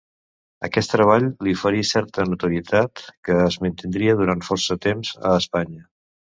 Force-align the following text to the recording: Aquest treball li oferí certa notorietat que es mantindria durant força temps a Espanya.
Aquest 0.67 0.91
treball 0.93 1.27
li 1.47 1.53
oferí 1.57 1.83
certa 1.89 2.25
notorietat 2.31 3.05
que 3.29 3.39
es 3.45 3.61
mantindria 3.67 4.19
durant 4.25 4.45
força 4.51 4.81
temps 4.91 5.15
a 5.21 5.39
Espanya. 5.47 5.89